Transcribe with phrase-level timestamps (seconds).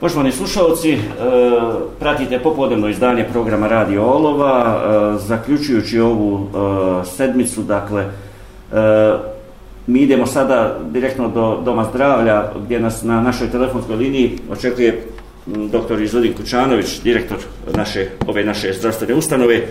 [0.00, 0.98] Poštovani slušalci, e,
[1.98, 4.80] pratite popodnevno izdanje programa Radio Olova,
[5.14, 8.06] e, zaključujući ovu e, sedmicu, dakle, e,
[9.86, 15.06] mi idemo sada direktno do Doma zdravlja, gdje nas na našoj telefonskoj liniji očekuje
[15.46, 16.02] dr.
[16.02, 17.38] Izvodin Kučanović, direktor
[17.74, 19.66] naše, ove naše zdravstvene ustanove.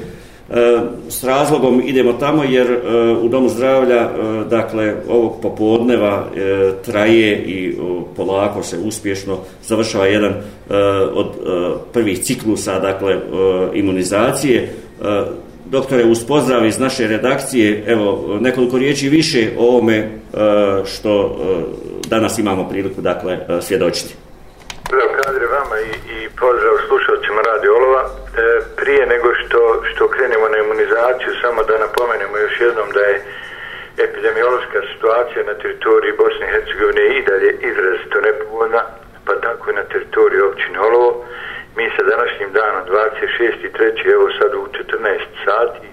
[0.49, 2.77] E, s razlogom idemo tamo jer e,
[3.21, 4.09] u domu zdravlja e,
[4.49, 7.75] dakle ovog popodneva e, traje i
[8.15, 10.33] polako se uspješno završava jedan
[11.13, 11.27] od
[11.93, 13.19] prvih ciklusa dakle
[13.73, 14.73] imunizacije.
[15.65, 20.09] Doktore uz pozdrav iz naše redakcije evo nekoliko riječi više o ovome
[20.85, 21.37] što
[22.09, 24.24] danas imamo priliku dakle svjedočiti.
[25.25, 28.03] Pozdrav vama i, i pozdrav slušalcima Radio Olova.
[28.05, 28.09] E,
[28.79, 33.23] prije nego što, što krenemo na imunizaciju, samo da napomenemo još jednom da je
[34.05, 38.81] epidemiološka situacija na teritoriji Bosne i Hercegovine i dalje izrazito nepovoljna,
[39.25, 41.11] pa tako i na teritoriji općine Olovo.
[41.77, 44.13] Mi sa današnjim danom 26.3.
[44.15, 45.87] evo sad u 14 sati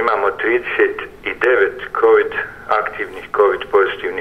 [0.00, 2.32] imamo 39 COVID
[2.80, 4.13] aktivnih COVID pozitivnih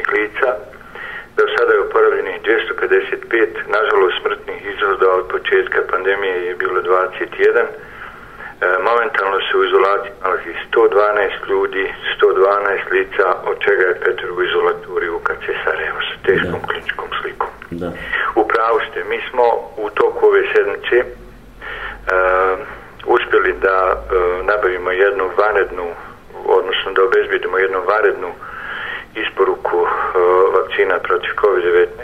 [2.84, 7.66] 55, nažalost smrtnih izvoda od početka pandemije je bilo 21.
[8.90, 15.10] Momentalno su u izolaciji nalazi 112 ljudi, 112 lica, od čega je Petar u izolaturi
[15.10, 16.68] u KC Sarajevo sa teškom da.
[16.68, 17.48] kliničkom slikom.
[17.72, 17.92] Da.
[18.36, 19.44] Upravo ste, mi smo
[19.78, 22.60] u toku ove sedmice uh,
[23.06, 25.88] uspjeli da uh, nabavimo jednu vanrednu,
[26.46, 28.32] odnosno da obezbedimo jednu vanrednu
[29.16, 29.90] isporuku uh,
[30.56, 32.03] vakcina protiv COVID-19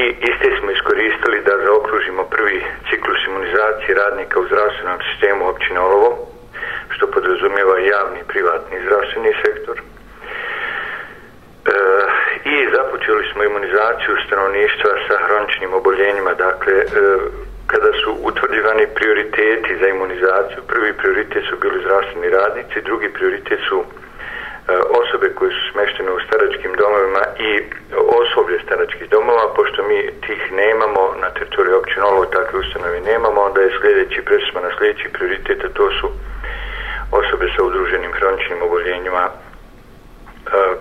[0.00, 6.10] i iste smo iskoristili da zaokružimo prvi ciklus imunizacije radnika u zdravstvenom sistemu općine Olovo,
[6.94, 9.76] što podrazumijeva javni i privatni zdravstveni sektor.
[9.78, 9.84] E,
[12.54, 16.84] I započeli smo imunizaciju stanovništva sa hroničnim oboljenjima, dakle, e,
[17.66, 23.84] kada su utvrđivani prioriteti za imunizaciju, prvi prioritet su bili zdravstveni radnici, drugi prioritet su
[24.68, 27.50] E, osobe koje su smeštene u staračkim domovima i
[28.22, 33.60] osoblje staračkih domova, pošto mi tih nemamo na teritoriju općine Olovo, takve ustanove nemamo, onda
[33.60, 36.06] je sljedeći, presimo na sljedeći prioritet, a to su
[37.20, 39.30] osobe sa udruženim hroničnim oboljenjima e,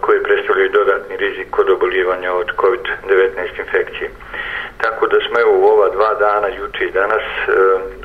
[0.02, 4.10] koje predstavljaju dodatni rizik kod oboljevanja od COVID-19 infekcije.
[4.78, 7.52] Tako da smo evo u ova dva dana, juče i danas, e,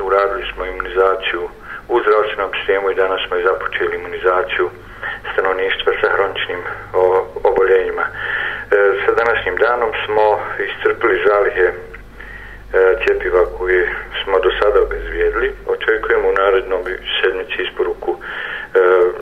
[0.03, 1.43] uradili smo imunizaciju
[1.89, 4.71] u zdravstvenom sistemu i danas smo i započeli imunizaciju
[5.39, 6.61] stanovništva sa hroničnim
[7.51, 8.05] oboljenjima.
[8.07, 8.13] E,
[9.05, 11.75] sa današnjim danom smo iscrpili zalihe e,
[13.03, 13.95] cjepiva koje
[14.25, 15.53] smo do sada obezvijedili.
[15.67, 16.83] Očekujemo u narednom
[17.21, 18.21] sedmici isporuku e,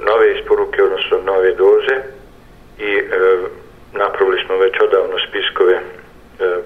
[0.09, 1.97] nove isporuke, odnosno nove doze
[2.79, 2.93] i
[3.93, 5.81] napravili smo već odavno spiskove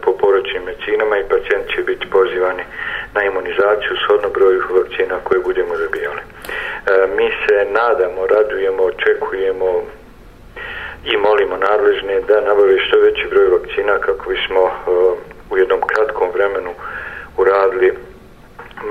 [0.02, 2.62] po poročnim medicinama i pacijenti će biti pozivani
[3.14, 6.22] na imunizaciju s odno broju vakcina koje budemo zabijali.
[6.22, 6.26] E,
[7.16, 9.70] mi se nadamo, radujemo, očekujemo
[11.10, 14.72] i molimo nadležne da nabave što veći broj vakcina kako bismo e,
[15.50, 16.72] u jednom kratkom vremenu
[17.36, 17.88] uradili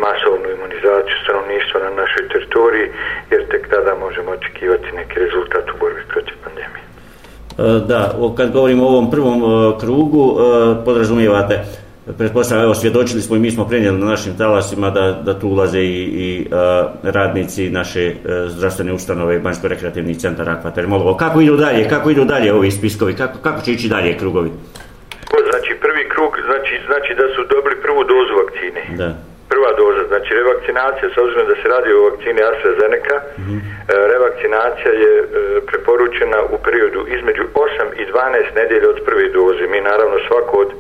[0.06, 2.88] masovnu imunizaciju stanovništva na našoj teritoriji,
[3.32, 6.84] jer tek tada možemo očekivati neki rezultat u borbi protiv pandemije.
[7.58, 8.02] E, da,
[8.38, 11.56] kad govorimo o ovom prvom e, krugu, e, podrazumijevate
[12.18, 15.80] pretpostavljam, evo, svjedočili smo i mi smo prenijeli na našim talasima da, da tu ulaze
[15.80, 21.18] i, i a, radnici naše a, zdravstvene ustanove Banjsko-rekreativnih centara Akvatermolovo.
[21.18, 21.90] Kako idu dalje?
[21.90, 23.16] Kako idu dalje ovi spiskovi?
[23.16, 24.52] Kako, kako će ići dalje krugovi?
[25.50, 28.98] Znači, prvi krug znači, znači da su dobili prvu dozu vakcine.
[28.98, 33.60] Da prva doza, znači revakcinacija, s obzirom da se radi o vakcini AstraZeneca, mm -hmm.
[34.14, 35.26] revakcinacija je e,
[35.70, 39.64] preporučena u periodu između 8 i 12 nedelje od prve doze.
[39.68, 40.72] Mi naravno svako od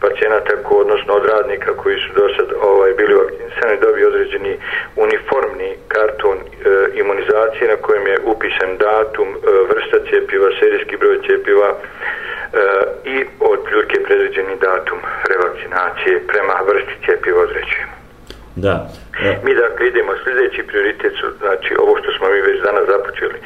[0.00, 0.52] pacijenata,
[0.82, 4.52] odnosno od radnika koji su do sad ovaj, bili vakcinisani, dobio određeni
[4.96, 6.44] uniformni karton e,
[7.00, 9.36] imunizacije na kojem je upisan datum, e,
[9.70, 11.68] vrsta cijepiva, serijski broj cijepiva,
[12.52, 12.60] E,
[13.04, 14.98] i od prilike predviđeni datum
[15.30, 17.92] revakcinacije prema vrsti cijepiva određujemo.
[18.66, 18.76] Da.
[19.44, 23.38] Mi dakle idemo, sljedeći prioritet su, znači ovo što smo mi već danas započeli,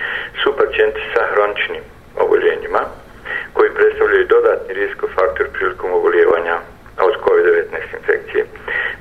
[0.42, 1.84] su pacijenti sa hroničnim
[2.24, 2.82] oboljenjima,
[3.52, 6.56] koji predstavljaju dodatni riskofaktor prilikom oboljevanja
[7.06, 7.64] od COVID-19
[7.98, 8.42] infekcije.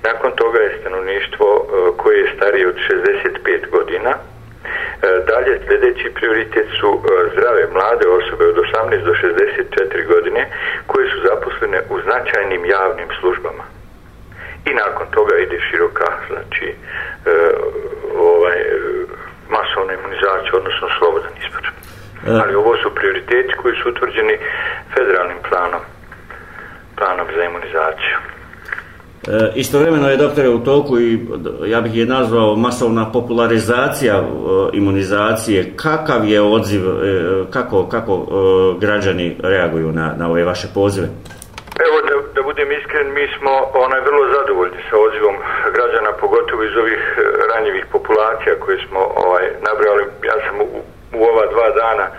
[0.03, 1.63] Nakon toga je stanovništvo e,
[1.97, 4.17] koje je starije od 65 godina, e,
[5.29, 10.41] Dalje sljedeći prioritet su e, zdrave mlade osobe od 18 do 64 godine
[10.87, 13.70] koje su zaposlene u značajnim javnim službama
[14.69, 16.75] i nakon toga ide široka znači e,
[18.17, 18.59] ovaj
[19.55, 21.71] masovna imunizacija odnosno slobodan izbor e.
[22.41, 24.35] ali ovo su prioriteti koji su utvrđeni
[24.93, 25.81] federalnim planom
[26.97, 28.17] planom za imunizaciju imunizaciju.
[29.27, 31.19] E, istovremeno je doktore u toku i
[31.65, 34.23] ja bih je nazvao masovna popularizacija e,
[34.73, 35.73] imunizacije.
[35.75, 36.91] Kakav je odziv, e,
[37.49, 41.07] kako, kako e, građani reaguju na, na ove vaše pozive?
[41.85, 45.35] Evo da, da budem iskren, mi smo onaj vrlo zadovoljni sa odzivom
[45.75, 47.21] građana, pogotovo iz ovih e,
[47.53, 50.03] ranjivih populacija koje smo ovaj nabrali.
[50.23, 50.67] Ja sam u,
[51.17, 52.13] u ova dva dana e,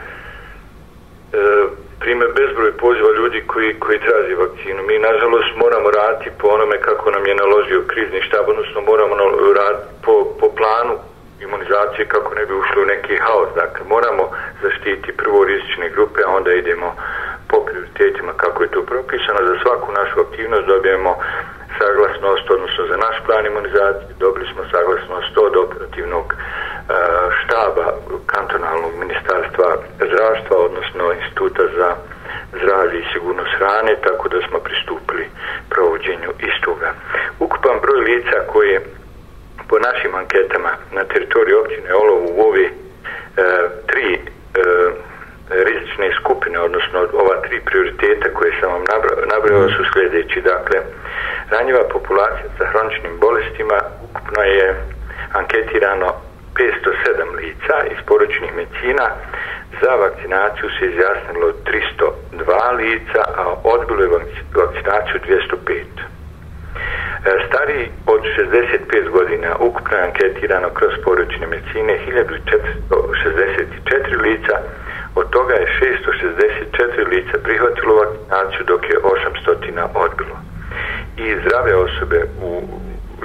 [2.00, 4.82] prime bezbroj poziva ljudi koji, koji traži vakcinu.
[4.82, 9.14] Mi, nažalost, moramo raditi po onome kako nam je naložio krizni štab, odnosno moramo
[9.60, 10.94] raditi po, po planu
[11.40, 13.48] imunizacije kako ne bi ušli u neki haos.
[13.54, 14.24] Dakle, moramo
[14.62, 16.88] zaštiti prvo rizične grupe, a onda idemo
[17.72, 19.40] prioritetima kako je to propisano.
[19.50, 21.12] Za svaku našu aktivnost dobijemo
[21.78, 26.36] saglasnost, odnosno za naš plan imunizacije, dobili smo saglasnost od operativnog e,
[27.40, 27.86] štaba
[28.32, 29.68] kantonalnog ministarstva
[30.08, 31.88] zdravstva, odnosno instituta za
[32.58, 35.24] zdravlje i sigurnost hrane, tako da smo pristupili
[35.72, 36.88] provođenju istoga.
[37.44, 38.76] Ukupan broj lica koje
[39.68, 42.70] po našim anketama na teritoriji općine Olovu u ove e,
[43.86, 44.31] tri
[45.68, 48.84] rizične skupine, odnosno ova tri prioriteta koje sam vam
[49.34, 50.40] nabrao su sljedeći.
[50.40, 50.78] Dakle,
[51.50, 54.66] ranjiva populacija sa hroničnim bolestima ukupno je
[55.32, 56.08] anketirano
[56.54, 59.06] 507 lica iz poručnih medicina,
[59.80, 64.08] za vakcinaciju se izjasnilo 302 lica, a odbilo je
[64.54, 65.84] vakcinaciju 205.
[67.24, 74.58] E, Stari od 65 godina ukupno je anketirano kroz poručne medicine 1464 lica,
[75.14, 78.96] od toga je 664 lica prihvatilo vakcinaciju dok je
[79.46, 80.36] 800 odbilo.
[81.16, 82.62] I zdrave osobe u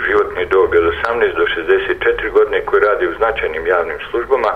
[0.07, 4.51] životnoj dobi od 18 do 64 godine koji rade u značajnim javnim službama,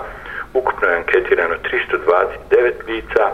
[0.54, 1.54] ukupno je anketirano
[2.50, 3.24] 329 lica,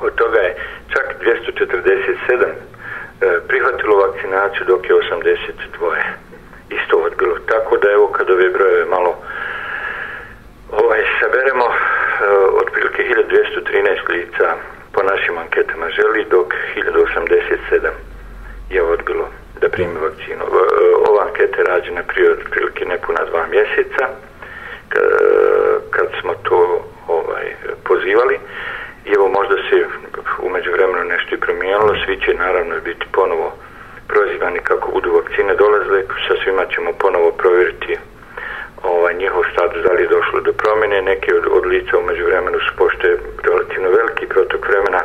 [0.00, 0.56] od toga je
[0.92, 6.20] čak 247 e, prihvatilo vakcinaciju dok je 82
[6.70, 7.36] isto odbilo.
[7.46, 9.16] Tako da evo kad ove brojeve malo
[10.72, 11.74] ovaj, saberemo, e,
[12.62, 14.56] otprilike 1213 lica
[14.92, 17.90] po našim anketama želi, dok 1087
[18.70, 19.28] je odbilo
[19.60, 20.44] da primi vakcinu.
[20.44, 20.56] E,
[21.08, 24.04] ova anketa je rađena prije otprilike nepuna dva mjeseca
[25.90, 27.54] kad smo to ovaj,
[27.84, 28.38] pozivali.
[29.04, 29.86] I evo možda se
[30.42, 33.52] umeđu vremenu nešto i promijenilo, svi će naravno biti ponovo
[34.08, 37.98] prozivani kako budu vakcine dolazile, sa svima ćemo ponovo provjeriti
[39.10, 42.58] ovaj, njihov status, da li je došlo do promjene, neke od, od lica umeđu vremenu
[42.60, 45.00] su pošto je relativno veliki protok vremena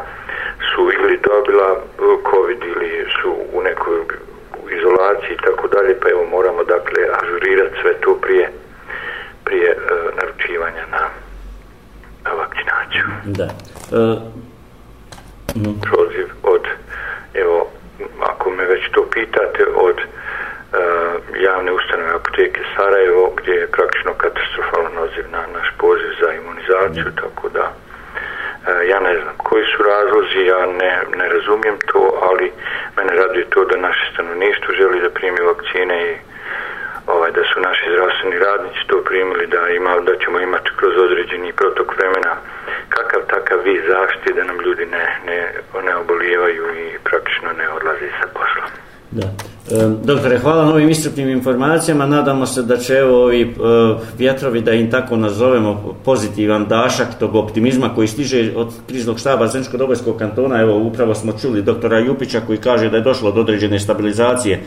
[0.70, 1.70] su ili dobila
[2.30, 3.98] COVID ili su u nekoj
[4.78, 8.50] izolaciji i tako dalje, pa evo moramo dakle ažurirati sve to prije
[9.46, 11.04] prije uh, naručivanja na
[12.42, 13.06] vakcinaciju.
[13.40, 13.48] Da.
[13.92, 14.22] Uh,
[15.56, 15.82] mm.
[15.82, 16.64] Proziv od,
[17.34, 17.68] evo,
[18.22, 24.98] ako me već to pitate, od uh, javne ustanove apoteke Sarajevo, gdje je praktično katastrofalan
[24.98, 27.16] oziv na naš poziv za imunizaciju, mm.
[27.22, 32.52] tako da uh, ja ne znam koji su razlozi, ja ne, ne razumijem to, ali
[32.98, 36.16] mene raduje to da naše stanovništvo želi da primi vakcine i
[37.08, 41.54] ovaj, da su naši zdravstveni radnici to primili, da, ima, da ćemo imati kroz određeni
[41.60, 42.34] protok vremena
[42.90, 45.40] kakav takav vi zaštiti da nam ljudi ne, ne,
[45.88, 48.70] ne obolijevaju i praktično ne odlazi sa poslom.
[49.12, 49.55] Da.
[50.04, 52.06] Doktore, hvala na ovim istrpnim informacijama.
[52.06, 53.56] Nadamo se da će evo ovi e,
[54.18, 60.18] vjetrovi, da im tako nazovemo, pozitivan dašak tog optimizma koji stiže od kriznog štaba Zrničko-Dobojskog
[60.20, 60.62] kantona.
[60.62, 64.62] Evo, upravo smo čuli doktora Jupića koji kaže da je došlo do određene stabilizacije e,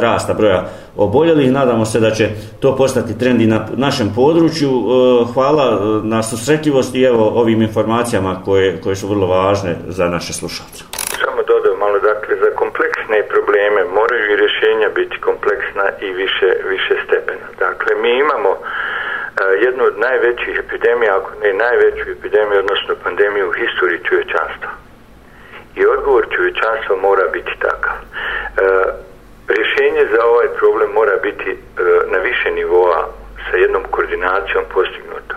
[0.00, 1.52] rasta broja oboljelih.
[1.52, 2.28] Nadamo se da će
[2.60, 4.70] to postati trendi na našem području.
[4.70, 10.32] E, hvala na susretljivosti i evo ovim informacijama koje, koje su vrlo važne za naše
[10.32, 10.84] slušalce.
[11.24, 16.94] Samo dodao malo, dakle, za kompleksne probleme moraju i rješenja biti kompleksna i više, više
[17.04, 17.48] stepena.
[17.58, 18.62] Dakle, mi imamo e,
[19.64, 24.70] jednu od najvećih epidemija, ako ne najveću epidemiju, odnosno pandemiju u historiji čovječanstva.
[25.76, 27.96] I odgovor čovječanstva mora biti takav.
[28.02, 28.08] Uh,
[29.48, 31.56] rješenje za ovaj problem mora biti e,
[32.12, 33.08] na više nivoa
[33.50, 35.34] sa jednom koordinacijom postignuto.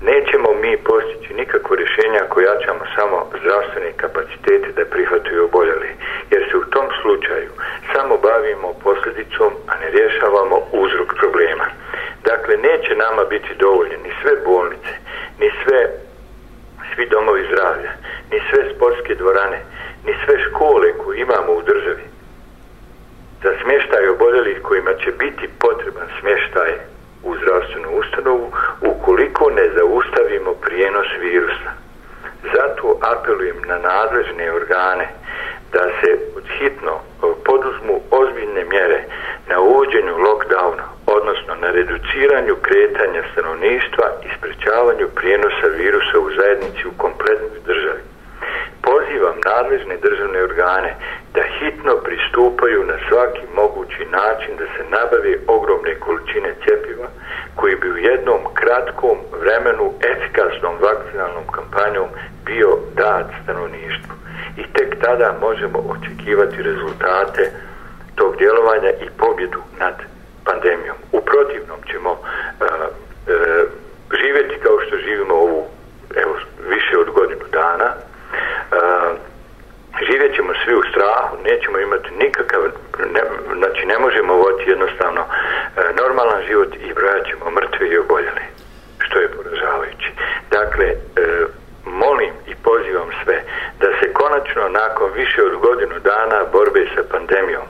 [0.00, 5.90] Nećemo mi postići nikakvo rješenje ako jačamo samo zdravstvene kapacitete da prihvataju oboljeli,
[6.30, 7.50] jer se u tom slučaju
[7.92, 11.66] samo bavimo posljedicom, a ne rješavamo uzrok problema.
[12.24, 14.92] Dakle, neće nama biti dovoljne ni sve bolnice,
[15.40, 15.80] ni sve
[16.94, 17.92] svi domovi zdravlja,
[18.30, 19.60] ni sve sportske dvorane,
[20.06, 22.04] ni sve škole koje imamo u državi
[23.42, 26.72] za smještaj oboljelih kojima će biti potreban smještaj
[27.22, 31.70] u zdravstvenu ustanovu ukoliko ne zaustavimo prijenos virusa.
[32.54, 35.08] Zato apelujem na nadležne organe
[35.72, 36.10] da se
[36.58, 37.00] hitno e,
[37.44, 39.04] poduzmu ozbiljne mjere
[39.48, 46.96] na uvođenju lockdowna, odnosno na reduciranju kretanja stanovništva i sprečavanju prijenosa virusa u zajednici u
[46.96, 48.02] kompletnoj državi.
[48.82, 50.90] Pozivam nadležne državne organe
[51.34, 57.08] da hitno pristupaju na svaki mogući način da se nabave ogromne količine cjepiva
[57.56, 62.08] koji bi u jednom kratkom vremenu efikasnom vakcinalnom kampanjom
[62.46, 64.07] bio dat stanovništvu.
[64.58, 67.50] I tek tada možemo očekivati rezultate
[68.14, 69.94] tog djelovanja i pobjedu nad
[70.44, 70.96] pandemijom.
[71.12, 73.68] U protivnom ćemo uh, uh,
[74.20, 75.66] živjeti kao što živimo ovu
[76.16, 76.34] evo,
[76.68, 77.88] više od godinu dana.
[77.94, 79.18] Uh,
[80.08, 82.62] živjet ćemo svi u strahu, nećemo imati nikakav,
[83.14, 83.22] ne,
[83.58, 88.44] znači ne možemo voditi jednostavno uh, normalan život i brojat ćemo mrtve i oboljeli,
[88.98, 90.08] što je poražavajući.
[90.50, 91.48] Dakle, uh,
[91.84, 93.42] molim i pozivam sve
[93.80, 94.12] da se
[94.48, 97.66] konačno nakon više od godinu dana borbe sa pandemijom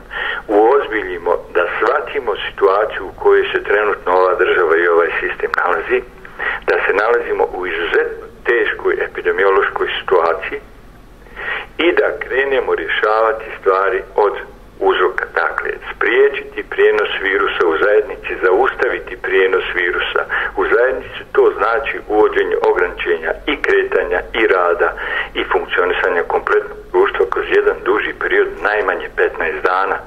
[0.47, 6.01] uozbiljimo da shvatimo situaciju u kojoj se trenutno ova država i ovaj sistem nalazi,
[6.67, 10.59] da se nalazimo u izuzetno teškoj epidemiološkoj situaciji
[11.77, 14.33] i da krenemo rješavati stvari od
[14.79, 15.25] uzroka.
[15.35, 20.21] Dakle, spriječiti prijenos virusa u zajednici, zaustaviti prijenos virusa
[20.57, 24.89] u zajednici, to znači uvođenje ograničenja i kretanja i rada
[25.33, 29.97] i funkcionisanja kompletnog društva kroz jedan duži period, najmanje 15 dana.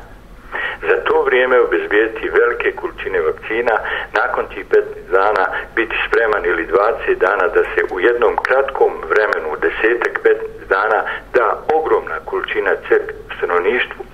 [0.89, 3.75] Za to vrijeme obezbijeti velike količine vakcina,
[4.13, 5.45] nakon tih 15 dana
[5.77, 11.63] biti spreman ili 20 dana da se u jednom kratkom vremenu, desetak, 15 dana, da
[11.75, 13.03] ogromna količina cep
[13.37, 14.05] stanovništvu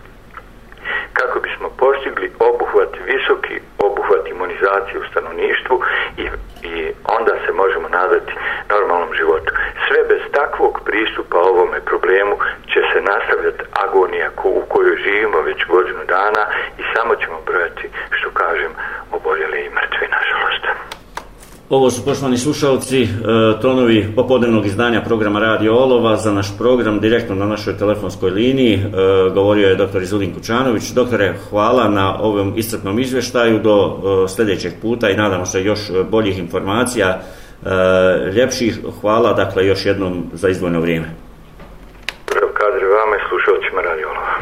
[1.13, 5.77] kako bismo postigli obuhvat, visoki obuhvat imunizacije u stanovništvu
[6.17, 6.25] i,
[6.71, 8.33] i onda se možemo nadati
[8.71, 9.51] normalnom životu.
[9.89, 12.35] Sve bez takvog pristupa ovome problemu
[12.73, 16.43] će se nastavljati agonija ko, u kojoj živimo već godinu dana
[16.81, 18.73] i samo ćemo brojati, što kažem,
[19.13, 20.65] oboljeli i mrtvi, nažalost.
[21.79, 23.09] Ovo su poštovani slušalci, e,
[23.63, 28.75] tonovi popodnevnog izdanja programa Radio Olova za naš program direktno na našoj telefonskoj liniji.
[28.75, 28.81] E,
[29.35, 30.03] govorio je dr.
[30.03, 30.91] Izudin Kučanović.
[30.91, 35.81] Doktore, hvala na ovom istrpnom izveštaju do e, sljedećeg puta i nadamo se još
[36.11, 37.21] boljih informacija,
[38.33, 38.79] ljepših.
[39.01, 41.09] Hvala, dakle, još jednom za izdvojno vrijeme.
[42.27, 44.33] Prvo kadri vama i slušalcima Radio Olova.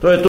[0.00, 0.24] To je to.